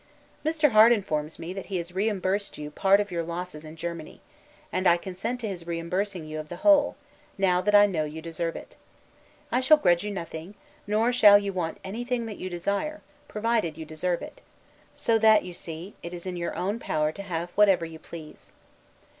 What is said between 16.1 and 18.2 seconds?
is in your own power to have whatever you